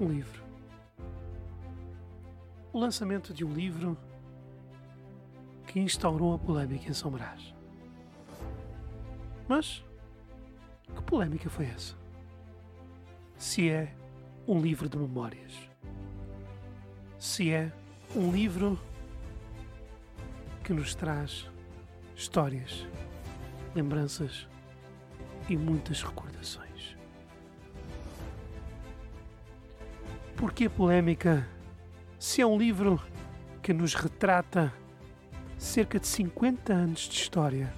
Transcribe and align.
um 0.00 0.08
livro. 0.08 0.42
O 2.72 2.78
lançamento 2.78 3.32
de 3.32 3.44
um 3.44 3.52
livro 3.52 3.96
que 5.66 5.80
instaurou 5.80 6.34
a 6.34 6.38
polémica 6.38 6.88
em 6.88 6.92
São 6.92 7.10
Brás. 7.10 7.54
Mas 9.48 9.84
que 10.94 11.02
polémica 11.02 11.48
foi 11.48 11.66
essa? 11.66 11.94
Se 13.36 13.68
é 13.68 13.94
um 14.46 14.60
livro 14.60 14.88
de 14.88 14.96
memórias. 14.96 15.52
Se 17.18 17.50
é 17.50 17.72
um 18.14 18.30
livro 18.30 18.78
que 20.62 20.72
nos 20.72 20.94
traz 20.94 21.50
histórias, 22.14 22.86
lembranças 23.74 24.46
e 25.48 25.56
muitas 25.56 26.02
recordações. 26.02 26.63
Por 30.44 30.52
que 30.52 30.68
polémica 30.68 31.48
se 32.18 32.42
é 32.42 32.46
um 32.46 32.58
livro 32.58 33.00
que 33.62 33.72
nos 33.72 33.94
retrata 33.94 34.70
cerca 35.56 35.98
de 35.98 36.06
50 36.06 36.70
anos 36.70 37.08
de 37.08 37.14
história 37.14 37.72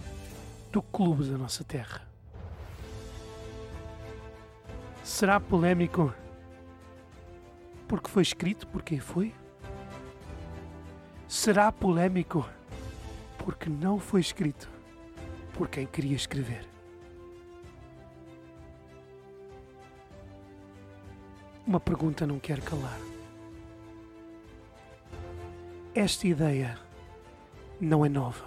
do 0.72 0.82
clube 0.82 1.30
da 1.30 1.38
nossa 1.38 1.62
terra? 1.62 2.02
Será 5.04 5.38
polémico 5.38 6.12
porque 7.86 8.10
foi 8.10 8.22
escrito 8.22 8.66
por 8.66 8.82
quem 8.82 8.98
foi? 8.98 9.32
Será 11.28 11.70
polémico 11.70 12.44
porque 13.38 13.70
não 13.70 14.00
foi 14.00 14.20
escrito 14.20 14.68
por 15.54 15.68
quem 15.68 15.86
queria 15.86 16.16
escrever? 16.16 16.75
Uma 21.66 21.80
pergunta 21.80 22.24
não 22.24 22.38
quer 22.38 22.60
calar. 22.60 22.98
Esta 25.92 26.28
ideia 26.28 26.78
não 27.80 28.06
é 28.06 28.08
nova. 28.08 28.44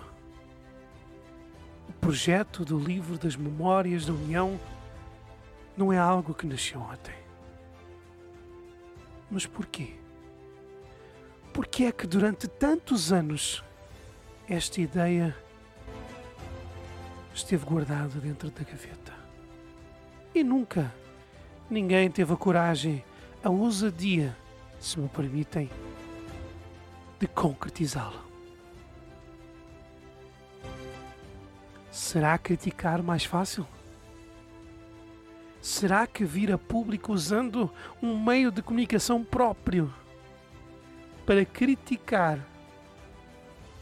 O 1.89 1.93
projeto 1.99 2.63
do 2.63 2.79
livro 2.79 3.17
das 3.17 3.35
Memórias 3.35 4.05
da 4.05 4.13
União 4.13 4.57
não 5.75 5.91
é 5.91 5.97
algo 5.97 6.33
que 6.33 6.47
nasceu 6.47 6.79
ontem. 6.79 7.15
Mas 9.29 9.45
porquê? 9.45 9.95
Porquê 11.51 11.85
é 11.85 11.91
que 11.91 12.07
durante 12.07 12.47
tantos 12.47 13.11
anos 13.11 13.61
esta 14.47 14.79
ideia 14.79 15.35
esteve 17.33 17.65
guardada 17.65 18.17
dentro 18.19 18.49
da 18.49 18.63
gaveta? 18.63 19.13
E 20.33 20.41
nunca 20.41 20.93
ninguém 21.69 22.09
teve 22.09 22.33
a 22.33 22.37
coragem, 22.37 23.03
a 23.43 23.49
ousadia, 23.49 24.35
se 24.79 24.99
me 24.99 25.07
permitem, 25.07 25.69
de 27.19 27.27
concretizá-la. 27.27 28.23
Será 31.91 32.37
criticar 32.37 33.01
mais 33.01 33.25
fácil? 33.25 33.65
Será 35.61 36.07
que 36.07 36.23
vir 36.23 36.51
a 36.51 36.57
público 36.57 37.11
usando 37.11 37.69
um 38.01 38.17
meio 38.17 38.51
de 38.51 38.61
comunicação 38.61 39.23
próprio 39.23 39.93
para 41.25 41.43
criticar 41.43 42.39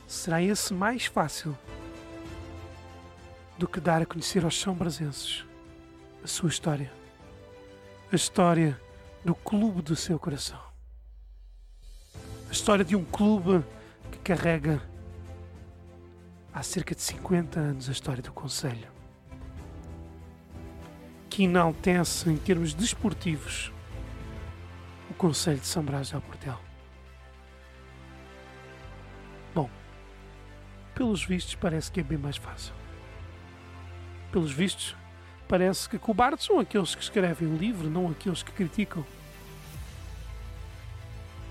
será 0.07 0.41
esse 0.41 0.73
mais 0.73 1.05
fácil 1.05 1.55
do 3.57 3.67
que 3.67 3.79
dar 3.79 4.01
a 4.01 4.05
conhecer 4.05 4.43
aos 4.43 4.59
são 4.59 4.73
brasenses 4.73 5.45
a 6.23 6.27
sua 6.27 6.49
história, 6.49 6.91
a 8.11 8.15
história 8.15 8.79
do 9.27 9.35
clube 9.35 9.81
do 9.81 9.93
seu 9.93 10.17
coração, 10.17 10.57
a 12.47 12.51
história 12.53 12.85
de 12.85 12.95
um 12.95 13.03
clube 13.03 13.61
que 14.09 14.19
carrega 14.19 14.81
há 16.53 16.63
cerca 16.63 16.95
de 16.95 17.01
50 17.01 17.59
anos 17.59 17.89
a 17.89 17.91
história 17.91 18.23
do 18.23 18.31
Conselho 18.31 18.87
que 21.29 21.43
enaltece 21.43 22.29
em 22.29 22.37
termos 22.37 22.73
desportivos 22.73 23.69
o 25.11 25.13
Conselho 25.15 25.59
de 25.59 25.67
São 25.67 25.83
Brás 25.83 26.09
del 26.09 26.21
Portel. 26.21 26.57
Bom, 29.53 29.69
pelos 30.95 31.25
vistos 31.25 31.55
parece 31.55 31.91
que 31.91 31.99
é 31.99 32.03
bem 32.03 32.17
mais 32.17 32.37
fácil. 32.37 32.73
Pelos 34.31 34.53
vistos, 34.53 34.95
parece 35.49 35.89
que 35.89 35.99
cobardes 35.99 36.45
são 36.45 36.61
aqueles 36.61 36.95
que 36.95 37.03
escrevem 37.03 37.49
o 37.49 37.57
livro, 37.57 37.89
não 37.89 38.09
aqueles 38.09 38.41
que 38.41 38.53
criticam. 38.53 39.05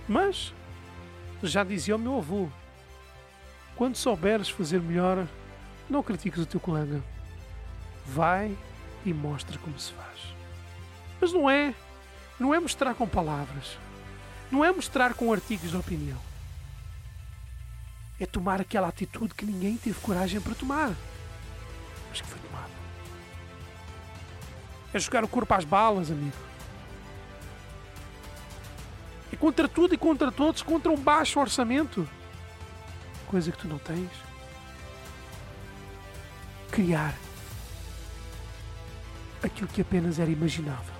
Mas, 0.08 0.52
já 1.42 1.64
dizia 1.64 1.96
o 1.96 1.98
meu 1.98 2.18
avô, 2.18 2.48
quando 3.74 3.96
souberes 3.96 4.48
fazer 4.48 4.80
melhor, 4.80 5.26
não 5.88 6.02
critiques 6.02 6.40
o 6.40 6.46
teu 6.46 6.60
colega. 6.60 7.02
Vai 8.06 8.56
e 9.04 9.12
mostra 9.12 9.58
como 9.58 9.78
se 9.78 9.92
faz. 9.92 10.34
Mas 11.20 11.32
não 11.32 11.50
é, 11.50 11.74
não 12.38 12.54
é 12.54 12.60
mostrar 12.60 12.94
com 12.94 13.06
palavras, 13.06 13.78
não 14.50 14.64
é 14.64 14.70
mostrar 14.70 15.14
com 15.14 15.32
artigos 15.32 15.70
de 15.70 15.76
opinião. 15.76 16.18
É 18.18 18.24
tomar 18.24 18.60
aquela 18.60 18.88
atitude 18.88 19.34
que 19.34 19.44
ninguém 19.44 19.76
teve 19.76 20.00
coragem 20.00 20.40
para 20.40 20.54
tomar, 20.54 20.94
mas 22.08 22.20
que 22.20 22.26
foi 22.26 22.38
tomada. 22.40 22.70
É 24.94 24.98
jogar 24.98 25.24
o 25.24 25.28
corpo 25.28 25.52
às 25.52 25.64
balas, 25.64 26.10
amigo. 26.10 26.36
É 29.32 29.36
contra 29.36 29.68
tudo 29.68 29.94
e 29.94 29.98
contra 29.98 30.30
todos, 30.30 30.62
contra 30.62 30.90
um 30.90 30.96
baixo 30.96 31.40
orçamento, 31.40 32.08
coisa 33.26 33.50
que 33.50 33.58
tu 33.58 33.68
não 33.68 33.78
tens. 33.78 34.10
Criar 36.70 37.14
aquilo 39.42 39.68
que 39.68 39.80
apenas 39.80 40.18
era 40.18 40.30
imaginável. 40.30 40.94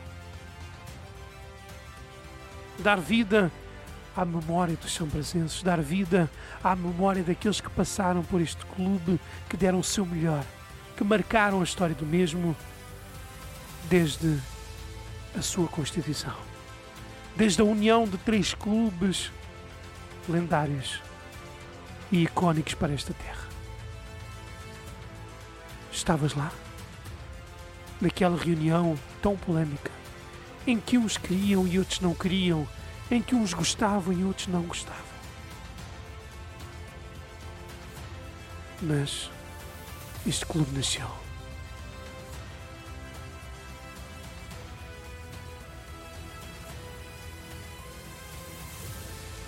Dar 2.78 3.00
vida 3.00 3.50
à 4.16 4.24
memória 4.24 4.76
dos 4.76 4.92
São 4.94 5.06
Brasenses, 5.06 5.62
dar 5.62 5.80
vida 5.80 6.30
à 6.62 6.74
memória 6.74 7.22
daqueles 7.22 7.60
que 7.60 7.70
passaram 7.70 8.22
por 8.22 8.40
este 8.40 8.64
clube, 8.66 9.20
que 9.48 9.56
deram 9.56 9.78
o 9.78 9.84
seu 9.84 10.06
melhor, 10.06 10.44
que 10.96 11.04
marcaram 11.04 11.60
a 11.60 11.64
história 11.64 11.94
do 11.94 12.06
mesmo 12.06 12.56
desde 13.88 14.38
a 15.36 15.42
sua 15.42 15.68
constituição. 15.68 16.55
Desde 17.36 17.60
a 17.60 17.64
união 17.64 18.04
de 18.06 18.16
três 18.18 18.54
clubes 18.54 19.30
lendários 20.28 21.00
e 22.10 22.22
icónicos 22.22 22.74
para 22.74 22.92
esta 22.92 23.12
terra. 23.12 23.46
Estavas 25.92 26.34
lá? 26.34 26.50
naquela 28.00 28.36
reunião 28.36 28.98
tão 29.22 29.36
polémica, 29.36 29.90
em 30.66 30.78
que 30.78 30.98
uns 30.98 31.16
queriam 31.16 31.66
e 31.66 31.78
outros 31.78 32.00
não 32.00 32.14
queriam, 32.14 32.66
em 33.10 33.22
que 33.22 33.34
uns 33.34 33.54
gostavam 33.54 34.12
e 34.12 34.24
outros 34.24 34.48
não 34.48 34.62
gostavam. 34.62 35.04
Mas 38.82 39.30
este 40.26 40.44
clube 40.44 40.70
nasceu. 40.72 41.25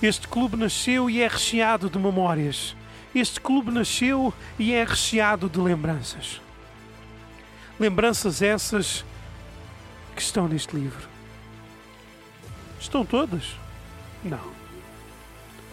Este 0.03 0.29
clube 0.29 0.57
nasceu 0.57 1.11
e 1.11 1.21
é 1.21 1.27
recheado 1.27 1.91
de 1.91 1.99
memórias. 1.99 2.77
Este 3.15 3.41
clube 3.41 3.71
nasceu 3.73 4.33
e 4.59 4.73
é 4.73 4.85
recheado 4.85 5.49
de 5.49 5.59
lembranças. 5.59 6.41
Lembranças 7.81 8.41
essas 8.43 9.05
que 10.15 10.23
estão 10.23 10.47
neste 10.47 10.75
livro. 10.77 11.09
Estão 12.79 13.05
todas? 13.05 13.57
Não. 14.23 14.53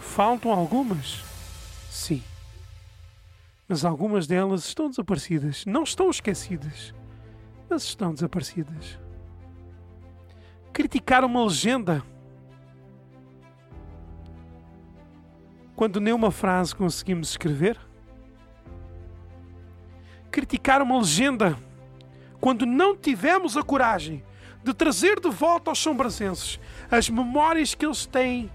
Faltam 0.00 0.50
algumas? 0.50 1.22
Sim. 1.90 2.22
Mas 3.68 3.84
algumas 3.84 4.26
delas 4.26 4.64
estão 4.66 4.88
desaparecidas. 4.88 5.64
Não 5.66 5.82
estão 5.82 6.10
esquecidas, 6.10 6.94
mas 7.68 7.84
estão 7.84 8.12
desaparecidas. 8.12 8.98
Criticar 10.72 11.24
uma 11.24 11.44
legenda. 11.44 12.02
Quando 15.76 16.00
nem 16.00 16.14
uma 16.14 16.30
frase 16.30 16.74
conseguimos 16.74 17.28
escrever? 17.28 17.78
Criticar 20.30 20.80
uma 20.80 20.98
legenda 20.98 21.56
quando 22.40 22.64
não 22.64 22.96
tivemos 22.96 23.56
a 23.56 23.62
coragem 23.62 24.24
de 24.64 24.72
trazer 24.72 25.20
de 25.20 25.28
volta 25.28 25.70
aos 25.70 25.78
sombracenses 25.78 26.58
as 26.90 27.10
memórias 27.10 27.74
que 27.74 27.84
eles 27.84 28.06
têm 28.06 28.50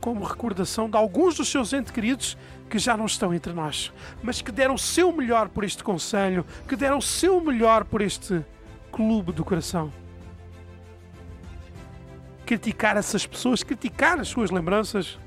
como 0.00 0.24
recordação 0.24 0.90
de 0.90 0.96
alguns 0.96 1.36
dos 1.36 1.48
seus 1.48 1.72
entes 1.72 1.92
queridos 1.92 2.36
que 2.68 2.78
já 2.78 2.96
não 2.96 3.06
estão 3.06 3.32
entre 3.32 3.52
nós, 3.52 3.92
mas 4.22 4.42
que 4.42 4.52
deram 4.52 4.74
o 4.74 4.78
seu 4.78 5.12
melhor 5.12 5.48
por 5.48 5.64
este 5.64 5.82
conselho, 5.82 6.44
que 6.68 6.76
deram 6.76 6.98
o 6.98 7.02
seu 7.02 7.40
melhor 7.40 7.84
por 7.84 8.00
este 8.00 8.44
clube 8.92 9.32
do 9.32 9.44
coração. 9.44 9.92
criticar 12.44 12.96
essas 12.96 13.26
pessoas, 13.26 13.62
criticar 13.62 14.18
as 14.18 14.28
suas 14.28 14.50
lembranças, 14.50 15.18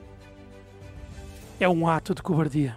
é 1.63 1.69
um 1.69 1.88
ato 1.88 2.16
de 2.16 2.24
cobardia. 2.24 2.75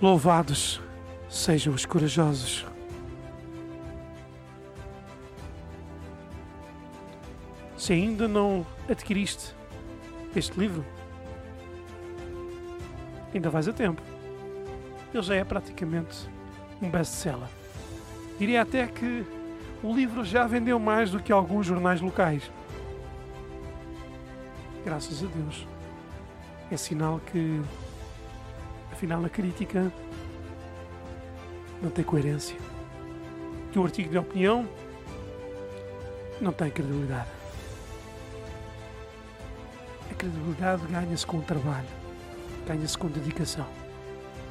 Louvados 0.00 0.80
sejam 1.28 1.74
os 1.74 1.84
corajosos. 1.84 2.64
Se 7.76 7.92
ainda 7.92 8.28
não 8.28 8.64
adquiriste 8.88 9.54
este 10.36 10.58
livro, 10.58 10.84
ainda 13.34 13.50
vais 13.50 13.66
a 13.66 13.72
tempo. 13.72 14.00
Ele 15.12 15.22
já 15.22 15.34
é 15.34 15.42
praticamente 15.42 16.28
um 16.80 16.88
best-seller. 16.88 17.48
Diria 18.38 18.62
até 18.62 18.86
que 18.86 19.24
o 19.82 19.92
livro 19.92 20.24
já 20.24 20.46
vendeu 20.46 20.78
mais 20.78 21.10
do 21.10 21.20
que 21.20 21.32
alguns 21.32 21.66
jornais 21.66 22.00
locais. 22.00 22.50
Graças 24.86 25.20
a 25.24 25.26
Deus. 25.26 25.66
É 26.70 26.76
sinal 26.76 27.20
que, 27.32 27.60
afinal, 28.92 29.24
a 29.24 29.28
crítica 29.28 29.92
não 31.82 31.90
tem 31.90 32.04
coerência. 32.04 32.56
Que 33.72 33.80
o 33.80 33.82
artigo 33.82 34.10
de 34.10 34.16
opinião 34.16 34.64
não 36.40 36.52
tem 36.52 36.70
credibilidade. 36.70 37.28
A 40.08 40.14
credibilidade 40.14 40.86
ganha-se 40.86 41.26
com 41.26 41.38
o 41.38 41.42
trabalho, 41.42 41.88
ganha-se 42.64 42.96
com 42.96 43.08
dedicação. 43.08 43.66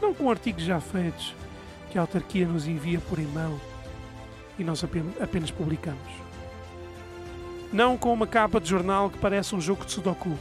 Não 0.02 0.14
com 0.14 0.30
artigos 0.30 0.64
já 0.64 0.82
feitos 0.82 1.34
que 1.90 1.98
a 1.98 2.02
autarquia 2.02 2.46
nos 2.46 2.68
envia 2.68 3.00
por 3.00 3.20
e-mail 3.20 3.58
e 4.60 4.66
nós 4.66 4.84
apenas 4.84 5.50
publicamos. 5.50 6.25
Não 7.72 7.98
com 7.98 8.14
uma 8.14 8.28
capa 8.28 8.60
de 8.60 8.70
jornal 8.70 9.10
que 9.10 9.18
parece 9.18 9.56
um 9.56 9.62
jogo 9.62 9.86
de 9.86 9.92
Sudoku. 9.92 10.38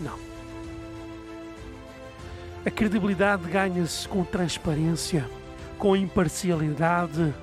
Não. 0.00 0.18
A 2.64 2.70
credibilidade 2.70 3.46
ganha-se 3.48 4.08
com 4.08 4.24
transparência, 4.24 5.28
com 5.78 5.94
imparcialidade, 5.94 7.34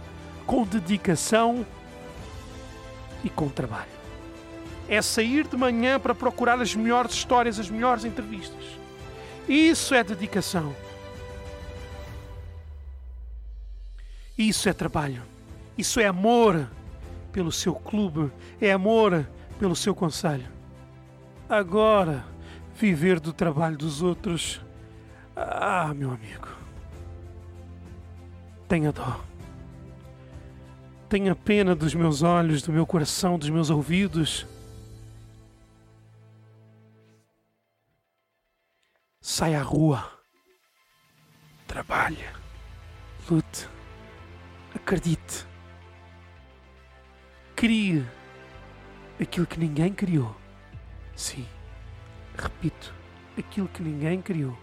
com 0.45 0.63
dedicação 0.63 1.65
e 3.23 3.29
com 3.29 3.47
trabalho. 3.47 3.91
É 4.89 5.01
sair 5.01 5.47
de 5.47 5.55
manhã 5.55 5.99
para 5.99 6.15
procurar 6.15 6.59
as 6.59 6.75
melhores 6.75 7.13
histórias, 7.13 7.59
as 7.59 7.69
melhores 7.69 8.03
entrevistas. 8.03 8.65
Isso 9.47 9.93
é 9.93 10.03
dedicação. 10.03 10.75
Isso 14.37 14.67
é 14.67 14.73
trabalho. 14.73 15.21
Isso 15.77 15.99
é 15.99 16.07
amor 16.07 16.67
pelo 17.31 17.51
seu 17.51 17.73
clube. 17.73 18.31
É 18.59 18.71
amor 18.71 19.27
pelo 19.59 19.75
seu 19.75 19.93
conselho. 19.93 20.47
Agora, 21.47 22.25
viver 22.75 23.19
do 23.19 23.33
trabalho 23.33 23.77
dos 23.77 24.01
outros. 24.01 24.61
Ah, 25.35 25.93
meu 25.93 26.11
amigo. 26.11 26.47
Tenha 28.67 28.91
dó. 28.91 29.19
Tenha 31.09 31.35
pena 31.35 31.75
dos 31.75 31.93
meus 31.93 32.21
olhos, 32.21 32.61
do 32.61 32.71
meu 32.71 32.85
coração, 32.85 33.37
dos 33.37 33.49
meus 33.49 33.69
ouvidos. 33.69 34.47
Saia 39.19 39.59
à 39.59 39.63
rua. 39.63 40.09
Trabalhe. 41.67 42.25
Lute. 43.29 43.67
Acredite. 44.73 45.50
Crie 47.61 48.03
aquilo 49.21 49.45
que 49.45 49.59
ninguém 49.59 49.93
criou. 49.93 50.35
Sim, 51.15 51.47
repito, 52.35 52.91
aquilo 53.37 53.67
que 53.67 53.83
ninguém 53.83 54.19
criou. 54.19 54.57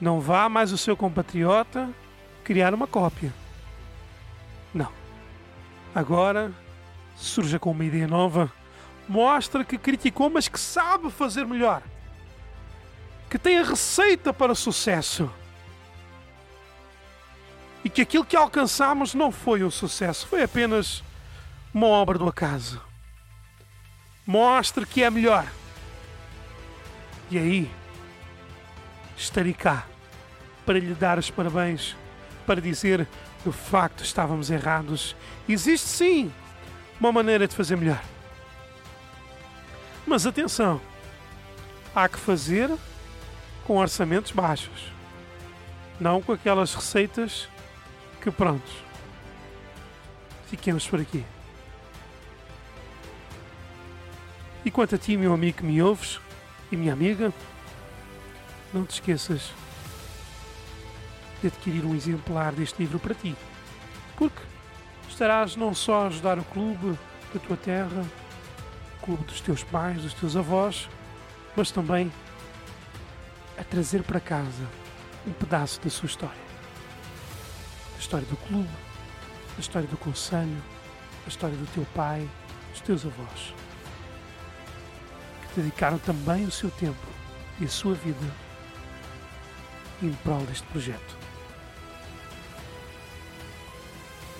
Não 0.00 0.22
vá 0.22 0.48
mais 0.48 0.72
o 0.72 0.78
seu 0.78 0.96
compatriota 0.96 1.90
criar 2.42 2.72
uma 2.72 2.86
cópia. 2.86 3.30
Não. 4.72 4.90
Agora 5.94 6.50
surja 7.14 7.58
com 7.58 7.72
uma 7.72 7.84
ideia 7.84 8.08
nova. 8.08 8.50
Mostra 9.06 9.66
que 9.66 9.76
criticou, 9.76 10.30
mas 10.30 10.48
que 10.48 10.58
sabe 10.58 11.10
fazer 11.10 11.44
melhor. 11.44 11.82
Que 13.28 13.38
tem 13.38 13.58
a 13.58 13.64
receita 13.64 14.32
para 14.32 14.52
o 14.52 14.56
sucesso 14.56 15.30
e 17.84 17.90
que 17.90 18.00
aquilo 18.00 18.24
que 18.24 18.34
alcançamos 18.34 19.12
não 19.12 19.30
foi 19.30 19.62
um 19.62 19.70
sucesso, 19.70 20.26
foi 20.26 20.42
apenas 20.42 21.06
uma 21.78 21.86
obra 21.86 22.18
do 22.18 22.26
acaso. 22.28 22.82
Mostre 24.26 24.84
que 24.84 25.04
é 25.04 25.08
melhor. 25.08 25.46
E 27.30 27.38
aí 27.38 27.70
estarei 29.16 29.54
cá 29.54 29.86
para 30.66 30.80
lhe 30.80 30.92
dar 30.92 31.20
os 31.20 31.30
parabéns, 31.30 31.94
para 32.44 32.60
dizer 32.60 33.06
que 33.44 33.50
de 33.50 33.56
facto 33.56 34.02
estávamos 34.02 34.50
errados. 34.50 35.14
Existe 35.48 35.86
sim 35.86 36.32
uma 36.98 37.12
maneira 37.12 37.46
de 37.46 37.54
fazer 37.54 37.76
melhor. 37.76 38.02
Mas 40.04 40.26
atenção, 40.26 40.80
há 41.94 42.08
que 42.08 42.18
fazer 42.18 42.76
com 43.64 43.76
orçamentos 43.76 44.32
baixos, 44.32 44.92
não 46.00 46.20
com 46.20 46.32
aquelas 46.32 46.74
receitas 46.74 47.48
que 48.20 48.32
prontos. 48.32 48.72
Fiquemos 50.48 50.84
por 50.84 51.00
aqui. 51.00 51.24
E 54.68 54.70
quanto 54.70 54.96
a 54.96 54.98
ti, 54.98 55.16
meu 55.16 55.32
amigo 55.32 55.56
que 55.56 55.64
me 55.64 55.80
ouves? 55.80 56.20
E 56.70 56.76
minha 56.76 56.92
amiga, 56.92 57.32
não 58.70 58.84
te 58.84 58.90
esqueças 58.90 59.50
de 61.40 61.46
adquirir 61.46 61.86
um 61.86 61.94
exemplar 61.94 62.52
deste 62.52 62.78
livro 62.78 62.98
para 62.98 63.14
ti. 63.14 63.34
Porque 64.14 64.42
estarás 65.08 65.56
não 65.56 65.72
só 65.72 66.02
a 66.02 66.06
ajudar 66.08 66.38
o 66.38 66.44
clube 66.44 66.98
da 67.32 67.40
tua 67.40 67.56
terra, 67.56 68.04
o 68.98 69.06
clube 69.06 69.24
dos 69.24 69.40
teus 69.40 69.64
pais, 69.64 70.02
dos 70.02 70.12
teus 70.12 70.36
avós, 70.36 70.86
mas 71.56 71.70
também 71.70 72.12
a 73.56 73.64
trazer 73.64 74.02
para 74.02 74.20
casa 74.20 74.68
um 75.26 75.32
pedaço 75.32 75.80
da 75.80 75.88
sua 75.88 76.08
história. 76.08 76.42
A 77.96 77.98
história 77.98 78.26
do 78.26 78.36
clube, 78.36 78.68
a 79.56 79.60
história 79.60 79.88
do 79.88 79.96
conselho, 79.96 80.62
a 81.24 81.28
história 81.30 81.56
do 81.56 81.66
teu 81.72 81.86
pai, 81.94 82.28
dos 82.70 82.82
teus 82.82 83.06
avós, 83.06 83.54
dedicaram 85.60 85.98
também 85.98 86.44
o 86.44 86.50
seu 86.50 86.70
tempo 86.70 87.06
e 87.60 87.64
a 87.64 87.68
sua 87.68 87.94
vida 87.94 88.34
em 90.02 90.12
prol 90.22 90.44
deste 90.46 90.66
projeto. 90.68 91.16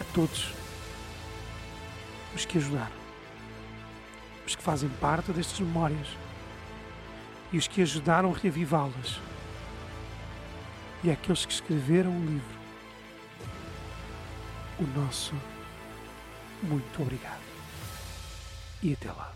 A 0.01 0.05
todos 0.15 0.53
os 2.35 2.45
que 2.45 2.59
ajudaram, 2.59 2.97
os 4.47 4.55
que 4.55 4.63
fazem 4.63 4.89
parte 5.01 5.33
destas 5.33 5.59
memórias 5.59 6.09
e 7.53 7.59
os 7.59 7.67
que 7.67 7.83
ajudaram 7.83 8.33
a 8.33 8.37
reavivá-las, 8.37 9.21
e 11.03 11.11
aqueles 11.11 11.45
que 11.45 11.53
escreveram 11.53 12.11
o 12.11 12.25
livro 12.25 12.59
o 14.79 14.87
nosso 14.99 15.35
muito 16.63 17.03
obrigado. 17.03 17.43
E 18.83 18.93
até 18.93 19.11
lá. 19.11 19.33